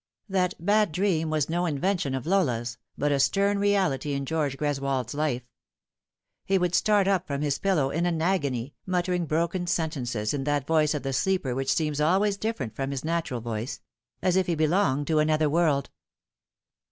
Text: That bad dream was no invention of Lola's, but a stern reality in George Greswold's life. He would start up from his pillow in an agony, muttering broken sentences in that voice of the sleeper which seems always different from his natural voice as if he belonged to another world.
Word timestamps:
That 0.27 0.55
bad 0.59 0.91
dream 0.91 1.29
was 1.29 1.47
no 1.47 1.67
invention 1.67 2.15
of 2.15 2.25
Lola's, 2.25 2.79
but 2.97 3.11
a 3.11 3.19
stern 3.19 3.59
reality 3.59 4.13
in 4.13 4.25
George 4.25 4.57
Greswold's 4.57 5.13
life. 5.13 5.43
He 6.43 6.57
would 6.57 6.73
start 6.73 7.07
up 7.07 7.27
from 7.27 7.43
his 7.43 7.59
pillow 7.59 7.91
in 7.91 8.07
an 8.07 8.19
agony, 8.19 8.73
muttering 8.87 9.27
broken 9.27 9.67
sentences 9.67 10.33
in 10.33 10.43
that 10.45 10.65
voice 10.65 10.95
of 10.95 11.03
the 11.03 11.13
sleeper 11.13 11.53
which 11.53 11.71
seems 11.75 12.01
always 12.01 12.35
different 12.37 12.75
from 12.75 12.89
his 12.89 13.05
natural 13.05 13.41
voice 13.41 13.79
as 14.23 14.35
if 14.35 14.47
he 14.47 14.55
belonged 14.55 15.05
to 15.05 15.19
another 15.19 15.51
world. 15.51 15.91